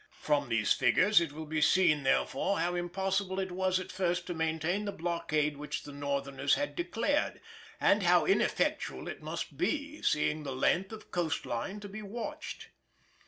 From 0.19 0.49
these 0.49 0.73
figures 0.73 1.21
it 1.21 1.31
will 1.31 1.45
be 1.45 1.61
seen, 1.61 2.01
therefore, 2.01 2.57
how 2.59 2.73
impossible 2.73 3.39
it 3.39 3.51
was 3.51 3.79
at 3.79 3.91
first 3.91 4.25
to 4.25 4.33
maintain 4.33 4.85
the 4.85 4.91
blockade 4.91 5.57
which 5.57 5.83
the 5.83 5.91
Northerners 5.93 6.55
had 6.55 6.75
declared, 6.75 7.39
and 7.79 8.01
how 8.01 8.25
ineffectual 8.25 9.07
it 9.07 9.21
must 9.21 9.57
be, 9.57 10.01
seeing 10.01 10.41
the 10.41 10.55
length 10.55 10.91
of 10.91 11.11
coast 11.11 11.45
line 11.45 11.79
to 11.81 11.87
be 11.87 12.01
watched. 12.01 12.69